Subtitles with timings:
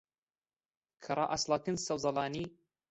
[1.03, 2.45] کە ڕائەچڵەکن سەوزەڵانی